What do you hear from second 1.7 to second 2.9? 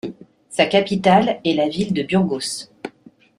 de Burgos.